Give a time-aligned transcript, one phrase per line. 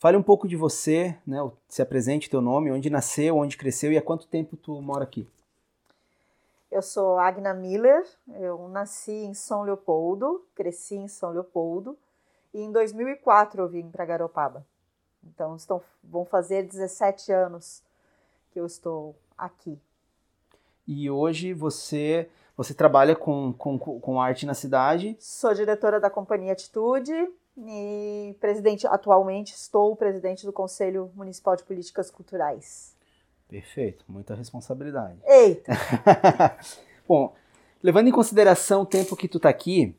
[0.00, 1.36] Fale um pouco de você, né?
[1.68, 5.28] Se apresente teu nome, onde nasceu, onde cresceu e há quanto tempo tu mora aqui.
[6.72, 8.06] Eu sou Agna Miller,
[8.38, 11.98] eu nasci em São Leopoldo, cresci em São Leopoldo
[12.54, 14.64] e em 2004 eu vim para Garopaba.
[15.22, 17.82] Então estão, vão fazer 17 anos
[18.52, 19.78] que eu estou aqui.
[20.88, 22.26] E hoje você
[22.56, 25.14] você trabalha com, com, com arte na cidade?
[25.20, 27.12] Sou diretora da Companhia Atitude
[27.66, 32.96] e presidente atualmente estou presidente do Conselho Municipal de Políticas Culturais.
[33.48, 35.18] Perfeito, muita responsabilidade.
[35.24, 35.72] Eita!
[37.06, 37.34] Bom,
[37.82, 39.96] levando em consideração o tempo que tu está aqui,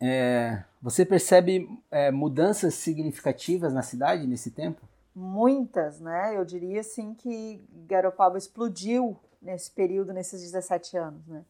[0.00, 4.82] é, você percebe é, mudanças significativas na cidade nesse tempo?
[5.14, 6.36] Muitas, né?
[6.36, 11.44] Eu diria assim que Garopaba explodiu nesse período, nesses 17 anos, né?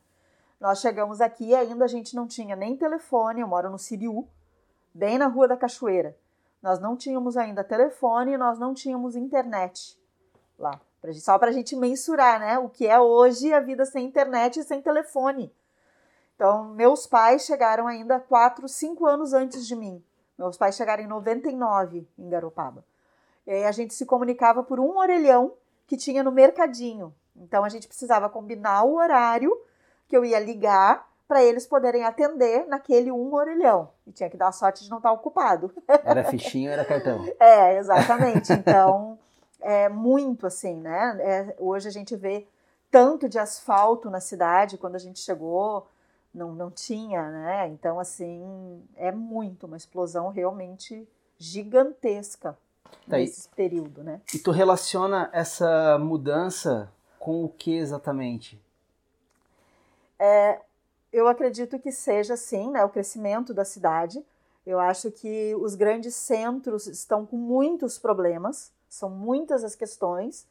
[0.60, 4.26] Nós chegamos aqui e ainda a gente não tinha nem telefone, eu moro no Siriú,
[4.96, 6.16] bem na Rua da Cachoeira.
[6.62, 9.98] Nós não tínhamos ainda telefone, nós não tínhamos internet
[10.58, 10.80] lá.
[11.14, 12.58] Só para a gente mensurar, né?
[12.58, 15.54] O que é hoje a vida sem internet e sem telefone.
[16.34, 20.02] Então, meus pais chegaram ainda 4, 5 anos antes de mim.
[20.36, 22.84] Meus pais chegaram em 99 em Garopaba.
[23.46, 25.52] E aí a gente se comunicava por um orelhão
[25.86, 27.14] que tinha no mercadinho.
[27.36, 29.56] Então a gente precisava combinar o horário
[30.08, 33.90] que eu ia ligar para eles poderem atender naquele um orelhão.
[34.06, 35.72] E tinha que dar a sorte de não estar ocupado.
[36.04, 37.26] Era fichinho, era cartão.
[37.40, 38.52] É, exatamente.
[38.52, 39.18] Então,
[39.60, 41.16] é muito assim, né?
[41.20, 42.46] É, hoje a gente vê
[42.90, 45.88] tanto de asfalto na cidade, quando a gente chegou,
[46.32, 47.68] não, não tinha, né?
[47.68, 52.56] Então, assim, é muito, uma explosão realmente gigantesca
[53.08, 54.20] tá, nesse e, período, né?
[54.32, 58.60] E tu relaciona essa mudança com o que exatamente?
[60.18, 60.60] É,
[61.12, 64.24] eu acredito que seja, sim, né, o crescimento da cidade.
[64.66, 70.46] Eu acho que os grandes centros estão com muitos problemas, são muitas as questões,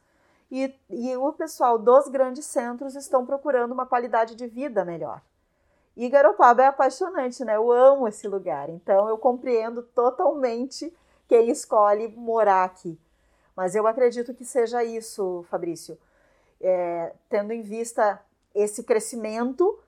[0.50, 5.20] e, e o pessoal dos grandes centros estão procurando uma qualidade de vida melhor.
[5.96, 7.56] E Garopaba é apaixonante, né?
[7.56, 10.94] Eu amo esse lugar, então eu compreendo totalmente
[11.26, 12.98] quem escolhe morar aqui.
[13.56, 15.98] Mas eu acredito que seja isso, Fabrício.
[16.60, 18.20] É, tendo em vista
[18.54, 19.78] esse crescimento,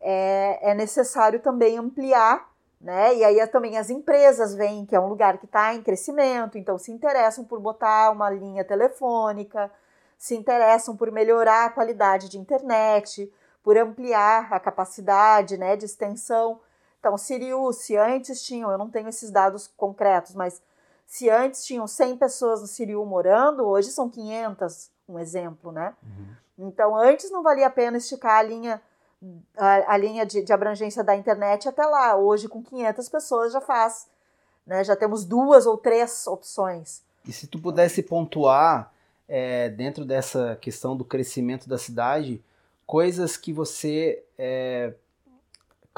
[0.00, 2.48] é, é necessário também ampliar,
[2.80, 3.14] né?
[3.14, 6.78] E aí também as empresas veem que é um lugar que está em crescimento, então
[6.78, 9.70] se interessam por botar uma linha telefônica,
[10.16, 13.32] se interessam por melhorar a qualidade de internet,
[13.62, 16.60] por ampliar a capacidade né, de extensão.
[16.98, 20.60] Então, Sirius, se antes tinham, eu não tenho esses dados concretos, mas
[21.06, 25.94] se antes tinham 100 pessoas no Siriu morando, hoje são 500, um exemplo, né?
[26.02, 26.66] Uhum.
[26.66, 28.82] Então, antes não valia a pena esticar a linha
[29.56, 32.16] a, a linha de, de, abrangência da internet até lá.
[32.16, 34.08] Hoje, com 500 pessoas, já faz.
[34.66, 34.84] Né?
[34.84, 37.02] Já temos duas ou três opções.
[37.26, 38.92] E se tu pudesse pontuar,
[39.28, 42.42] é, dentro dessa questão do crescimento da cidade,
[42.86, 44.94] coisas que você é,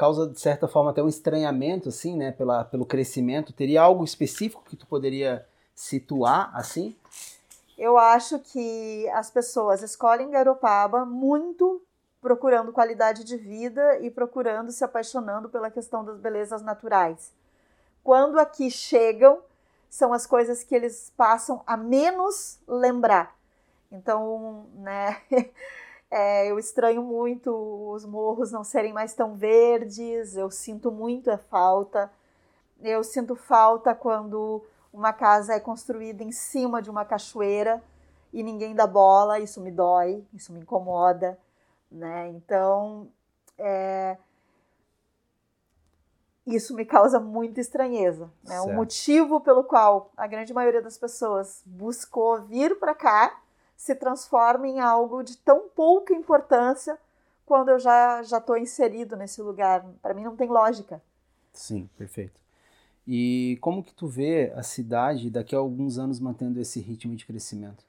[0.01, 2.31] causa, de certa forma, até um estranhamento, assim, né?
[2.31, 5.45] Pela, pelo crescimento, teria algo específico que tu poderia
[5.75, 6.95] situar, assim?
[7.77, 11.81] Eu acho que as pessoas escolhem Garopaba muito
[12.21, 17.33] procurando qualidade de vida e procurando se apaixonando pela questão das belezas naturais.
[18.03, 19.39] Quando aqui chegam,
[19.89, 23.35] são as coisas que eles passam a menos lembrar.
[23.91, 25.19] Então, né,
[26.09, 27.51] é, eu estranho muito
[27.91, 32.11] os morros não serem mais tão verdes, eu sinto muito a falta.
[32.79, 37.83] Eu sinto falta quando uma casa é construída em cima de uma cachoeira
[38.31, 41.37] e ninguém dá bola, isso me dói, isso me incomoda
[41.91, 42.29] né?
[42.29, 43.09] Então,
[43.57, 44.17] é,
[46.45, 48.31] isso me causa muita estranheza.
[48.43, 48.59] Né?
[48.61, 53.41] O motivo pelo qual a grande maioria das pessoas buscou vir para cá
[53.75, 56.97] se transforma em algo de tão pouca importância
[57.45, 59.85] quando eu já já estou inserido nesse lugar.
[60.01, 61.01] Para mim não tem lógica.
[61.51, 62.39] Sim, perfeito.
[63.07, 67.25] E como que tu vê a cidade daqui a alguns anos mantendo esse ritmo de
[67.25, 67.83] crescimento?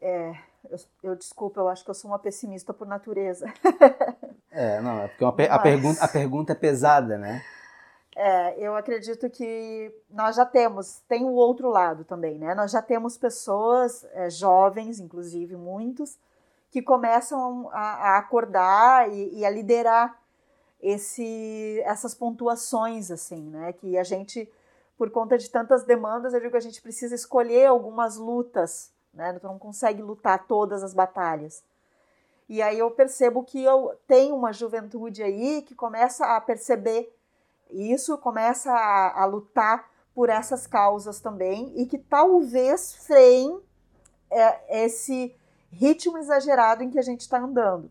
[0.00, 0.36] É,
[0.70, 3.46] eu, eu desculpa, eu acho que eu sou uma pessimista por natureza.
[4.50, 5.50] é, não, é porque Mas...
[5.50, 7.42] a, pergunta, a pergunta é pesada, né?
[8.16, 12.54] É, eu acredito que nós já temos, tem o outro lado também, né?
[12.54, 16.16] Nós já temos pessoas, é, jovens, inclusive muitos,
[16.70, 20.16] que começam a, a acordar e, e, a liderar
[20.80, 23.72] esse, essas pontuações, assim, né?
[23.72, 24.48] Que a gente,
[24.96, 29.32] por conta de tantas demandas, eu digo que a gente precisa escolher algumas lutas né?
[29.38, 31.62] Tu não consegue lutar todas as batalhas.
[32.48, 37.14] E aí eu percebo que eu tenho uma juventude aí que começa a perceber
[37.70, 43.60] isso, começa a, a lutar por essas causas também e que talvez freiem
[44.30, 45.34] é, esse
[45.70, 47.90] ritmo exagerado em que a gente está andando.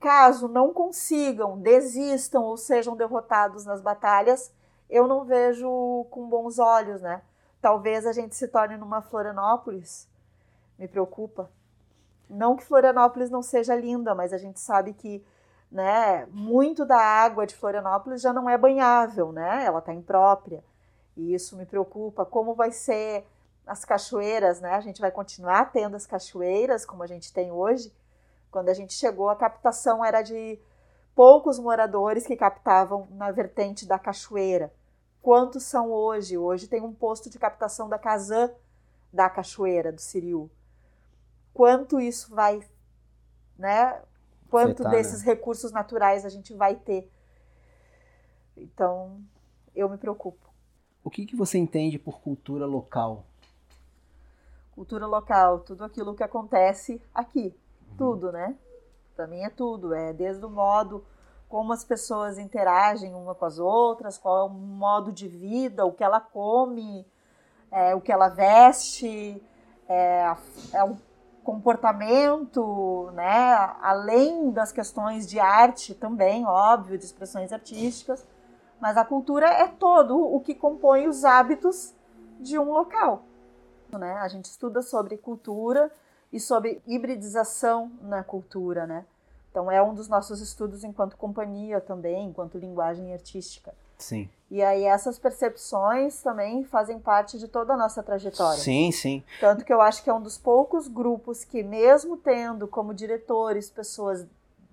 [0.00, 4.52] Caso não consigam, desistam ou sejam derrotados nas batalhas,
[4.88, 7.22] eu não vejo com bons olhos, né?
[7.60, 10.08] Talvez a gente se torne numa Florianópolis,
[10.78, 11.50] me preocupa.
[12.28, 15.24] Não que Florianópolis não seja linda, mas a gente sabe que
[15.70, 19.64] né, muito da água de Florianópolis já não é banhável, né?
[19.64, 20.62] Ela está imprópria.
[21.16, 22.24] E isso me preocupa.
[22.24, 23.26] Como vai ser
[23.66, 24.72] as cachoeiras, né?
[24.74, 27.92] A gente vai continuar tendo as cachoeiras como a gente tem hoje.
[28.50, 30.58] Quando a gente chegou, a captação era de
[31.14, 34.72] poucos moradores que captavam na vertente da cachoeira.
[35.20, 36.38] Quantos são hoje?
[36.38, 38.50] Hoje tem um posto de captação da Casan
[39.12, 40.50] da cachoeira do Siriu.
[41.58, 42.62] Quanto isso vai,
[43.58, 44.00] né?
[44.48, 45.32] Quanto Afetar, desses né?
[45.32, 47.10] recursos naturais a gente vai ter?
[48.56, 49.20] Então,
[49.74, 50.48] eu me preocupo.
[51.02, 53.24] O que, que você entende por cultura local?
[54.70, 57.52] Cultura local, tudo aquilo que acontece aqui,
[57.90, 57.96] uhum.
[57.96, 58.56] tudo, né?
[59.16, 61.04] Para mim é tudo, é desde o modo
[61.48, 65.92] como as pessoas interagem uma com as outras, qual é o modo de vida, o
[65.92, 67.04] que ela come,
[67.68, 69.42] é, o que ela veste,
[69.88, 70.36] é,
[70.72, 71.07] é o
[71.48, 73.54] comportamento, né?
[73.80, 78.26] Além das questões de arte também, óbvio, de expressões artísticas,
[78.78, 81.94] mas a cultura é todo o que compõe os hábitos
[82.38, 83.22] de um local.
[83.90, 84.12] Né?
[84.16, 85.90] A gente estuda sobre cultura
[86.30, 89.06] e sobre hibridização na cultura, né?
[89.50, 93.74] Então é um dos nossos estudos enquanto companhia também, enquanto linguagem artística.
[93.98, 94.28] Sim.
[94.50, 98.58] E aí essas percepções também fazem parte de toda a nossa trajetória.
[98.58, 99.22] Sim, sim.
[99.40, 103.68] Tanto que eu acho que é um dos poucos grupos que mesmo tendo como diretores
[103.68, 104.26] pessoas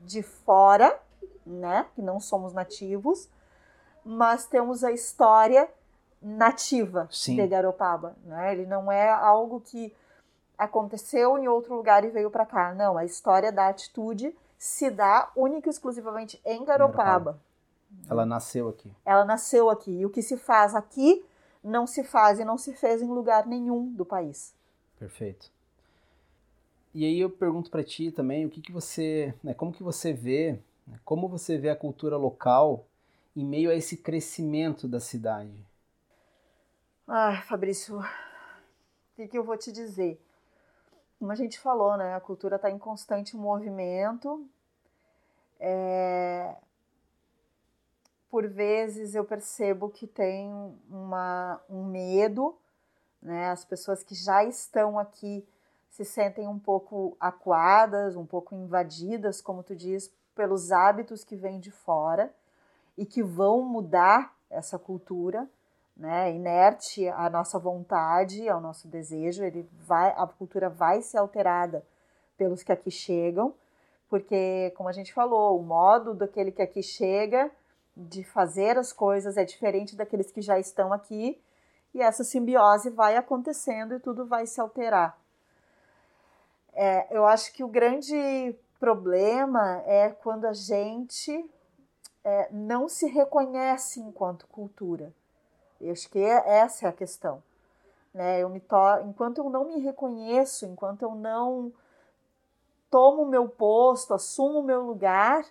[0.06, 0.98] de fora,
[1.45, 3.27] né, que não somos nativos,
[4.04, 5.68] mas temos a história
[6.21, 7.36] nativa sim.
[7.36, 8.54] de Garopaba, né?
[8.54, 9.94] Ele não é algo que
[10.57, 12.74] aconteceu em outro lugar e veio para cá.
[12.74, 17.39] Não, a história da atitude se dá única e exclusivamente em Garopaba.
[18.09, 18.92] Ela nasceu aqui.
[19.06, 19.92] Ela nasceu aqui.
[19.92, 21.25] E o que se faz aqui
[21.63, 24.53] não se faz e não se fez em lugar nenhum do país.
[25.00, 25.51] Perfeito.
[26.94, 30.13] E aí eu pergunto para ti também, o que que você, né, como que você
[30.13, 32.86] vê, né, como você vê a cultura local
[33.36, 35.65] em meio a esse crescimento da cidade?
[37.07, 38.06] Ah, Fabrício, o
[39.15, 40.21] que, que eu vou te dizer?
[41.19, 42.15] Como a gente falou, né?
[42.15, 44.47] A cultura está em constante movimento.
[45.59, 46.56] É...
[48.35, 50.51] Por vezes eu percebo que tem
[50.89, 52.53] uma, um medo,
[53.21, 53.49] né?
[53.49, 55.47] As pessoas que já estão aqui
[55.89, 61.61] se sentem um pouco acuadas, um pouco invadidas, como tu diz, pelos hábitos que vêm
[61.61, 62.29] de fora
[62.97, 65.49] e que vão mudar essa cultura
[65.95, 71.85] né, inerte à nossa vontade, ao nosso desejo, ele vai, a cultura vai ser alterada
[72.35, 73.53] pelos que aqui chegam,
[74.09, 77.49] porque, como a gente falou, o modo daquele que aqui chega
[77.95, 81.42] de fazer as coisas é diferente daqueles que já estão aqui,
[81.94, 85.18] e essa simbiose vai acontecendo e tudo vai se alterar.
[86.74, 91.50] É, eu acho que o grande problema é quando a gente
[92.21, 95.13] é, não se reconhece enquanto cultura.
[95.80, 97.42] Eu acho que é, essa é a questão.
[98.13, 98.39] Né?
[98.42, 98.75] Eu me to...
[99.06, 101.71] Enquanto eu não me reconheço, enquanto eu não
[102.90, 105.45] tomo o meu posto, assumo o meu lugar,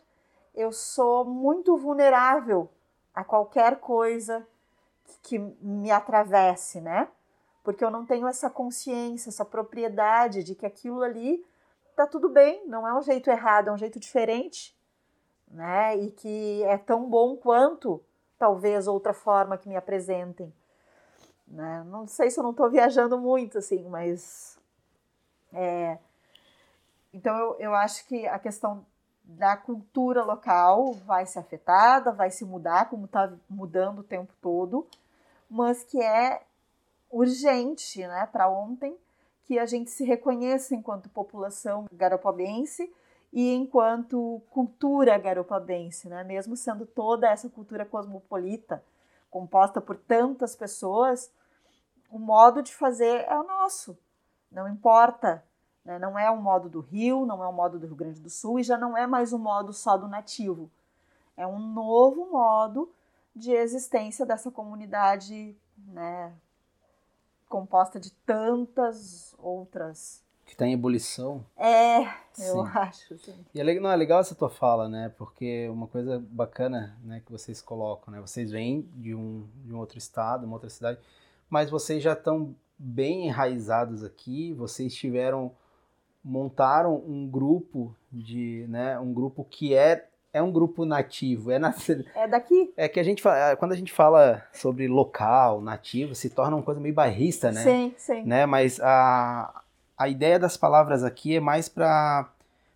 [0.54, 2.70] eu sou muito vulnerável
[3.14, 4.46] a qualquer coisa
[5.22, 7.08] que me atravesse, né?
[7.62, 11.44] Porque eu não tenho essa consciência, essa propriedade de que aquilo ali
[11.96, 14.76] tá tudo bem, não é um jeito errado, é um jeito diferente,
[15.48, 15.96] né?
[15.96, 18.02] E que é tão bom quanto
[18.38, 20.52] talvez outra forma que me apresentem.
[21.46, 21.84] Né?
[21.86, 24.58] Não sei se eu não estou viajando muito, assim, mas.
[25.52, 25.98] É,
[27.12, 28.84] então eu, eu acho que a questão
[29.24, 34.86] da cultura local vai ser afetada, vai se mudar, como está mudando o tempo todo,
[35.48, 36.42] mas que é
[37.10, 38.96] urgente né, para ontem
[39.44, 42.92] que a gente se reconheça enquanto população garopabense
[43.32, 46.22] e enquanto cultura garopabense, né?
[46.22, 48.82] mesmo sendo toda essa cultura cosmopolita,
[49.30, 51.32] composta por tantas pessoas,
[52.08, 53.98] o modo de fazer é o nosso,
[54.50, 55.44] não importa.
[55.84, 55.98] Né?
[55.98, 58.58] Não é o modo do Rio, não é o modo do Rio Grande do Sul
[58.58, 60.70] e já não é mais o modo só do nativo.
[61.36, 62.90] É um novo modo
[63.34, 65.56] de existência dessa comunidade
[65.88, 66.32] né,
[67.48, 71.44] composta de tantas outras que está em ebulição.
[71.56, 72.02] É,
[72.38, 72.70] eu sim.
[72.74, 73.18] acho.
[73.18, 73.34] Sim.
[73.54, 75.12] E é, não, é legal essa tua fala, né?
[75.16, 78.20] Porque uma coisa bacana né, que vocês colocam, né?
[78.20, 80.98] Vocês vêm de um, de um outro estado, uma outra cidade,
[81.48, 85.52] mas vocês já estão bem enraizados aqui, vocês tiveram
[86.24, 91.60] montaram um grupo de, né, um grupo que é é um grupo nativo, é,
[92.16, 92.72] é daqui.
[92.76, 96.56] É que a gente fala, é, quando a gente fala sobre local, nativo, se torna
[96.56, 97.62] uma coisa meio bairrista, né?
[97.62, 98.24] Sim, sim.
[98.24, 98.44] Né?
[98.44, 99.62] Mas a,
[99.96, 102.28] a ideia das palavras aqui é mais para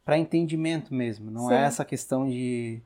[0.05, 1.63] para entendimento mesmo, não é sim.
[1.63, 2.81] é essa questão de,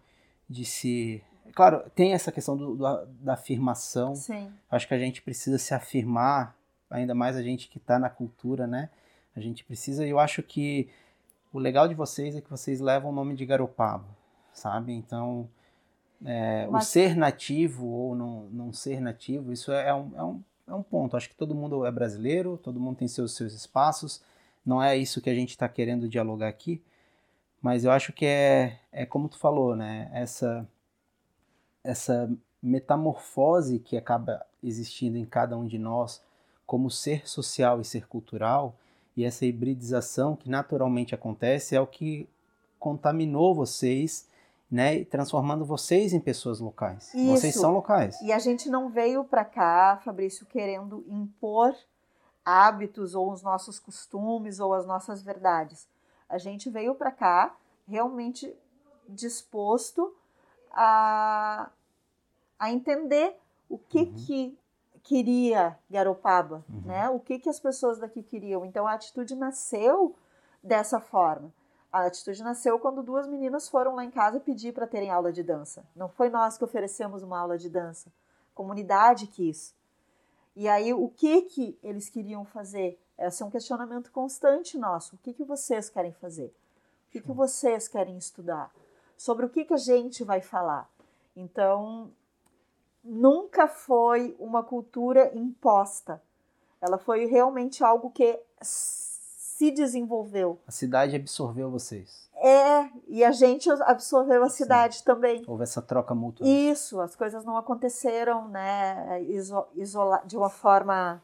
[0.50, 1.22] de se
[1.54, 4.16] claro, tem essa questão do, do, da afirmação.
[4.16, 4.50] Sim.
[4.70, 6.56] Acho que a gente precisa se afirmar,
[6.90, 8.90] ainda mais a gente que está na cultura, né?
[9.34, 10.88] A gente precisa, e eu acho que
[11.52, 14.08] o legal de vocês é que vocês levam o nome de Garopaba,
[14.52, 14.92] sabe?
[14.92, 15.48] Então,
[16.24, 16.86] é, Mas...
[16.86, 20.74] o ser nativo ou não, não ser nativo, isso é, é um, é, um, é
[20.74, 21.16] um ponto.
[21.16, 24.22] Acho que todo mundo é brasileiro, todo mundo tem seus, seus espaços,
[24.64, 26.82] não é isso que a gente está querendo dialogar aqui,
[27.60, 30.10] mas eu acho que é, é como tu falou, né?
[30.12, 30.66] Essa,
[31.84, 32.30] essa
[32.62, 36.22] metamorfose que acaba existindo em cada um de nós
[36.64, 38.76] como ser social e ser cultural,
[39.16, 42.28] e essa hibridização que naturalmente acontece é o que
[42.78, 44.28] contaminou vocês,
[44.70, 47.12] né, transformando vocês em pessoas locais.
[47.14, 47.26] Isso.
[47.26, 48.20] Vocês são locais.
[48.22, 51.74] E a gente não veio para cá, Fabrício, querendo impor
[52.44, 55.86] hábitos ou os nossos costumes ou as nossas verdades.
[56.28, 57.54] A gente veio para cá
[57.86, 58.52] realmente
[59.08, 60.14] disposto
[60.72, 61.70] a,
[62.58, 63.36] a entender
[63.68, 64.14] o que uhum.
[64.14, 64.58] que
[65.02, 66.82] queria Garopaba, uhum.
[66.86, 67.08] né?
[67.10, 68.64] O que que as pessoas daqui queriam.
[68.64, 70.14] Então a atitude nasceu
[70.62, 71.52] dessa forma.
[71.92, 75.42] A atitude nasceu quando duas meninas foram lá em casa pedir para terem aula de
[75.42, 75.84] dança.
[75.94, 78.08] Não foi nós que oferecemos uma aula de dança.
[78.08, 79.74] A comunidade quis.
[80.56, 82.98] E aí o que que eles queriam fazer?
[83.18, 85.16] Esse é um questionamento constante nosso.
[85.16, 86.54] O que que vocês querem fazer?
[87.08, 88.70] O que que vocês querem estudar?
[89.16, 90.88] Sobre o que que a gente vai falar?
[91.36, 92.10] Então,
[93.02, 96.22] nunca foi uma cultura imposta.
[96.80, 100.58] Ela foi realmente algo que se desenvolveu.
[100.66, 102.28] A cidade absorveu vocês.
[102.34, 105.04] É, e a gente absorveu a cidade Sim.
[105.04, 105.44] também.
[105.46, 106.46] Houve essa troca mútua.
[106.46, 109.22] Isso, as coisas não aconteceram né,
[109.76, 111.22] isola de uma forma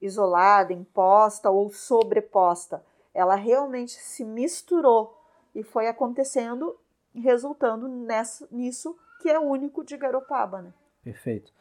[0.00, 2.84] isolada, imposta ou sobreposta.
[3.14, 5.16] Ela realmente se misturou
[5.54, 6.76] e foi acontecendo,
[7.14, 10.72] resultando nessa, nisso que é único de Garopaba, né?
[11.02, 11.52] Perfeito.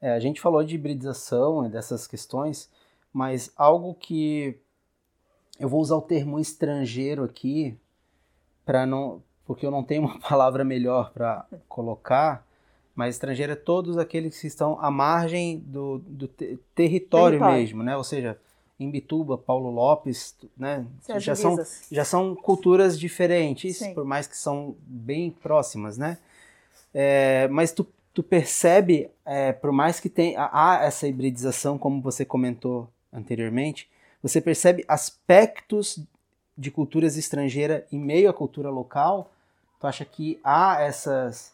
[0.00, 2.70] É, a gente falou de hibridização e dessas questões,
[3.12, 4.58] mas algo que
[5.58, 7.76] eu vou usar o termo estrangeiro aqui
[8.64, 12.46] para não, porque eu não tenho uma palavra melhor para colocar,
[12.94, 17.82] mas estrangeiro é todos aqueles que estão à margem do, do te território, território, mesmo,
[17.82, 17.96] né?
[17.96, 18.38] Ou seja,
[18.78, 20.86] em Bituba, Paulo Lopes, né?
[21.18, 21.56] já são,
[21.90, 23.94] já são culturas diferentes, Sim.
[23.94, 26.18] por mais que são bem próximas, né?
[26.98, 32.24] É, mas tu, tu percebe, é, por mais que tenha há essa hibridização, como você
[32.24, 33.86] comentou anteriormente,
[34.22, 36.02] você percebe aspectos
[36.56, 39.30] de culturas estrangeiras em meio à cultura local?
[39.78, 41.52] Tu acha que há essas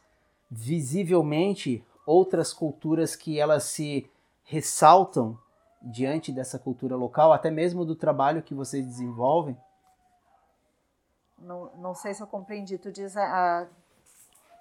[0.49, 4.09] visivelmente outras culturas que elas se
[4.45, 5.37] ressaltam
[5.83, 9.57] diante dessa cultura local, até mesmo do trabalho que vocês desenvolvem?
[11.37, 12.79] Não, não sei se eu compreendi.
[12.79, 13.67] Tu diz a,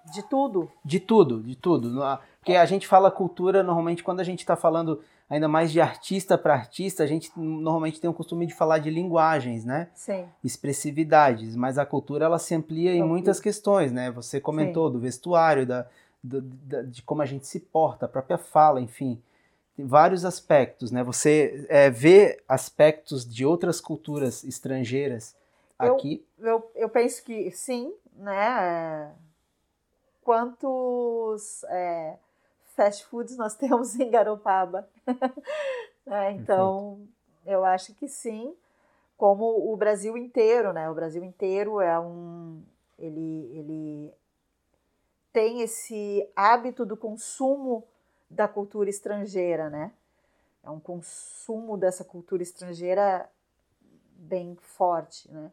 [0.05, 0.72] de tudo?
[0.84, 2.01] De tudo, de tudo.
[2.39, 6.38] Porque a gente fala cultura normalmente quando a gente está falando ainda mais de artista
[6.38, 9.88] para artista, a gente normalmente tem o costume de falar de linguagens, né?
[9.93, 10.25] Sim.
[10.43, 14.12] Expressividades, mas a cultura ela se amplia em muitas questões, né?
[14.12, 14.93] Você comentou Sim.
[14.93, 15.88] do vestuário, da,
[16.22, 19.22] do, da, de como a gente se porta, a própria fala, enfim.
[19.77, 21.01] Tem vários aspectos, né?
[21.01, 25.34] Você é, vê aspectos de outras culturas estrangeiras
[25.79, 26.25] eu, aqui.
[26.39, 29.12] Eu, eu penso que sim, né?
[30.22, 32.18] Quantos é,
[32.75, 34.88] fast foods nós temos em Garopaba.
[36.06, 37.08] é, então,
[37.46, 38.56] eu acho que sim,
[39.18, 40.90] como o Brasil inteiro, né?
[40.90, 42.63] O Brasil inteiro é um.
[42.98, 44.13] Ele, ele
[45.34, 47.84] tem esse hábito do consumo
[48.30, 49.92] da cultura estrangeira, né?
[50.63, 53.28] É um consumo dessa cultura estrangeira
[54.16, 55.51] bem forte, né?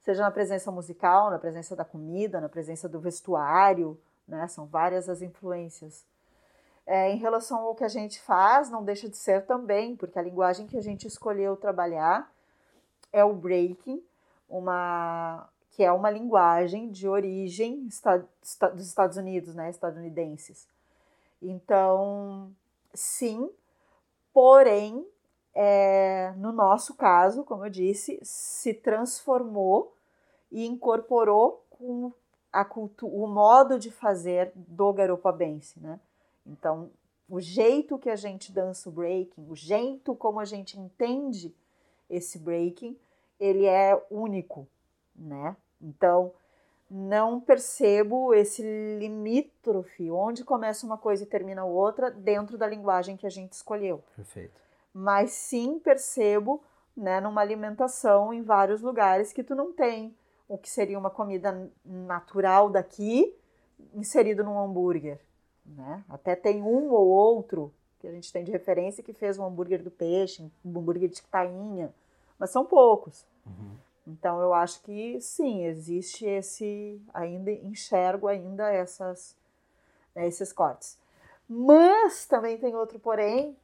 [0.00, 4.46] Seja na presença musical, na presença da comida, na presença do vestuário, né?
[4.48, 6.04] São várias as influências.
[6.86, 10.22] É, em relação ao que a gente faz, não deixa de ser também, porque a
[10.22, 12.32] linguagem que a gente escolheu trabalhar
[13.12, 14.02] é o breaking,
[14.48, 20.66] uma que é uma linguagem de origem dos Estados Unidos, né, estadunidenses.
[21.42, 22.50] Então,
[22.94, 23.50] sim,
[24.32, 25.06] porém,
[25.54, 29.94] é, no nosso caso, como eu disse, se transformou
[30.50, 32.10] e incorporou com
[32.56, 36.00] a cultu o modo de fazer do garopabense, né?
[36.46, 36.90] Então,
[37.28, 41.54] o jeito que a gente dança o breaking, o jeito como a gente entende
[42.08, 42.98] esse breaking,
[43.38, 44.66] ele é único,
[45.14, 45.54] né?
[45.82, 46.32] Então,
[46.90, 48.62] não percebo esse
[48.98, 54.02] limítrofe, onde começa uma coisa e termina outra, dentro da linguagem que a gente escolheu.
[54.14, 54.58] Perfeito.
[54.94, 56.62] Mas sim percebo,
[56.96, 60.16] né, numa alimentação em vários lugares que tu não tem
[60.48, 63.34] o que seria uma comida natural daqui
[63.94, 65.20] inserido num hambúrguer,
[65.64, 66.04] né?
[66.08, 69.82] Até tem um ou outro que a gente tem de referência que fez um hambúrguer
[69.82, 71.92] do peixe, um hambúrguer de tainha,
[72.38, 73.24] mas são poucos.
[73.44, 73.76] Uhum.
[74.06, 79.36] Então eu acho que sim, existe esse ainda enxergo ainda essas
[80.14, 80.98] né, esses cortes.
[81.48, 83.56] Mas também tem outro porém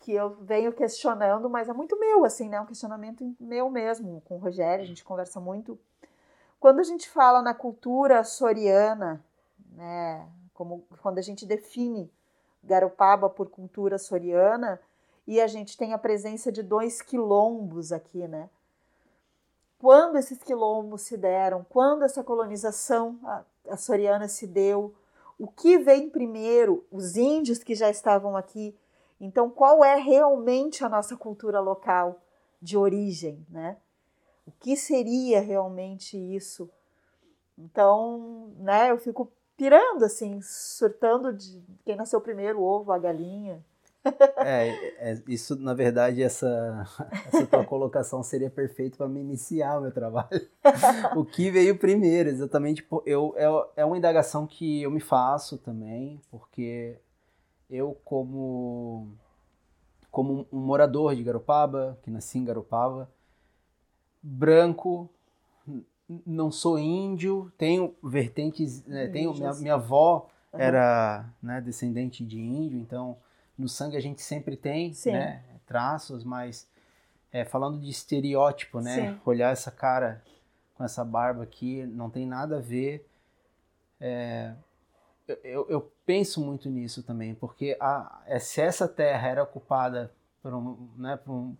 [0.00, 4.34] que eu venho questionando, mas é muito meu assim, né, um questionamento meu mesmo com
[4.34, 5.78] o Rogério, a gente conversa muito.
[6.62, 9.20] Quando a gente fala na cultura soriana,
[9.72, 12.08] né, como quando a gente define
[12.62, 14.80] Garopaba por cultura soriana,
[15.26, 18.48] e a gente tem a presença de dois quilombos aqui, né?
[19.82, 23.18] quando esses quilombos se deram, quando essa colonização
[23.68, 24.94] açoriana se deu,
[25.36, 28.78] o que vem primeiro, os índios que já estavam aqui.
[29.20, 32.20] Então, qual é realmente a nossa cultura local
[32.60, 33.76] de origem, né?
[34.46, 36.70] O que seria realmente isso?
[37.56, 43.64] Então, né, eu fico pirando assim, surtando de quem nasceu primeiro, o ovo, a galinha.
[44.38, 46.84] É, é, isso, na verdade, essa,
[47.26, 50.48] essa tua colocação seria perfeita para me iniciar o meu trabalho.
[51.16, 52.84] o que veio primeiro, exatamente.
[53.06, 56.98] Eu, é, é uma indagação que eu me faço também, porque
[57.70, 59.16] eu, como,
[60.10, 63.08] como um morador de Garopaba, que nasci em Garopaba,
[64.22, 65.10] branco,
[66.26, 72.78] não sou índio, tenho vertentes, né, tenho, minha, minha avó era né, descendente de índio,
[72.78, 73.16] então
[73.56, 75.42] no sangue a gente sempre tem, né?
[75.66, 76.68] Traços, mas
[77.32, 79.12] é, falando de estereótipo, né?
[79.12, 79.20] Sim.
[79.24, 80.22] Olhar essa cara
[80.74, 83.08] com essa barba aqui não tem nada a ver.
[84.00, 84.52] É,
[85.44, 90.52] eu, eu, penso muito nisso também, porque a, é, se essa terra era ocupada por
[90.52, 91.56] um, né, por um,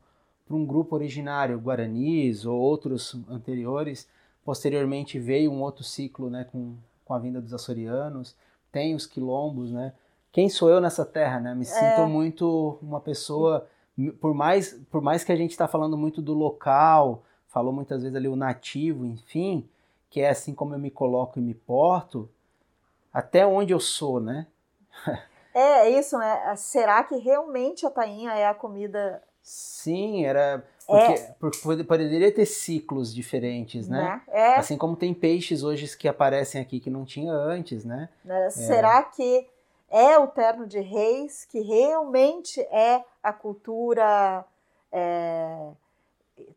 [0.47, 4.09] por um grupo originário, guaranis ou outros anteriores,
[4.45, 6.75] posteriormente veio um outro ciclo né, com,
[7.05, 8.37] com a vinda dos açorianos,
[8.71, 9.93] tem os quilombos, né?
[10.33, 11.55] quem sou eu nessa terra, né?
[11.55, 12.07] Me sinto é.
[12.07, 13.69] muito uma pessoa,
[14.19, 18.17] por mais, por mais que a gente está falando muito do local, falou muitas vezes
[18.17, 19.69] ali o nativo, enfim,
[20.09, 22.29] que é assim como eu me coloco e me porto,
[23.13, 24.47] até onde eu sou, né?
[25.55, 26.57] é, é isso, né?
[26.57, 29.23] Será que realmente a tainha é a comida?
[29.43, 30.65] Sim, era
[31.39, 31.85] porque, é.
[31.85, 34.03] poderia ter ciclos diferentes, né?
[34.03, 34.23] né?
[34.29, 34.55] É.
[34.57, 38.09] Assim como tem peixes hoje que aparecem aqui que não tinha antes, né?
[38.25, 38.51] né?
[38.51, 39.03] Será é.
[39.03, 39.49] que
[39.89, 44.45] é o terno de reis, que realmente é a cultura
[44.91, 45.71] é,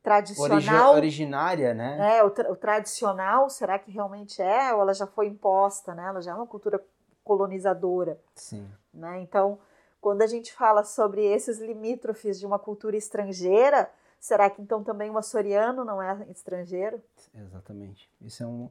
[0.01, 0.93] tradicional.
[0.93, 2.17] Origi originária, né?
[2.17, 4.73] É, o, tra o, tradicional, será que realmente é?
[4.73, 6.07] Ou ela já foi imposta, né?
[6.07, 6.81] Ela já é uma cultura
[7.23, 8.19] colonizadora.
[8.35, 8.67] Sim.
[8.93, 9.19] Né?
[9.21, 9.59] Então,
[10.05, 13.89] quando a gente fala sobre esses limítrofes de uma cultura estrangeira,
[14.19, 17.01] será que então também o açoriano não é estrangeiro?
[17.33, 18.07] Exatamente.
[18.21, 18.69] Isso é um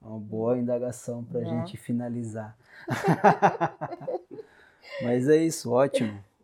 [0.00, 1.46] uma boa indagação para a é.
[1.46, 2.56] gente finalizar.
[5.02, 6.22] Mas é isso, ótimo.